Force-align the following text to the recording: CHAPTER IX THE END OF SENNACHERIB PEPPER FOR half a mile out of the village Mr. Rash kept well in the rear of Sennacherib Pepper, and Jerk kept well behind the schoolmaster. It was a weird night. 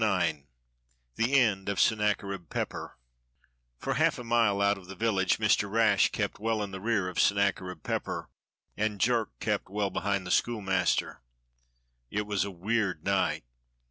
CHAPTER 0.01 0.25
IX 0.25 0.39
THE 1.15 1.39
END 1.39 1.69
OF 1.69 1.79
SENNACHERIB 1.79 2.49
PEPPER 2.49 2.97
FOR 3.77 3.93
half 3.93 4.17
a 4.17 4.23
mile 4.23 4.59
out 4.59 4.79
of 4.79 4.87
the 4.87 4.95
village 4.95 5.37
Mr. 5.37 5.69
Rash 5.71 6.09
kept 6.11 6.39
well 6.39 6.63
in 6.63 6.71
the 6.71 6.81
rear 6.81 7.07
of 7.07 7.19
Sennacherib 7.19 7.83
Pepper, 7.83 8.27
and 8.75 8.99
Jerk 8.99 9.39
kept 9.39 9.69
well 9.69 9.91
behind 9.91 10.25
the 10.25 10.31
schoolmaster. 10.31 11.21
It 12.09 12.25
was 12.25 12.43
a 12.43 12.49
weird 12.49 13.05
night. 13.05 13.43